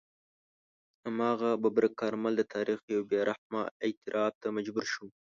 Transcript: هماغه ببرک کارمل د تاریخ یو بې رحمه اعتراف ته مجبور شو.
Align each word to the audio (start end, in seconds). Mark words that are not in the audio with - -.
هماغه 1.05 1.49
ببرک 1.63 1.93
کارمل 2.01 2.33
د 2.37 2.43
تاریخ 2.53 2.79
یو 2.93 3.01
بې 3.09 3.19
رحمه 3.29 3.61
اعتراف 3.85 4.33
ته 4.41 4.47
مجبور 4.57 4.85
شو. 4.93 5.05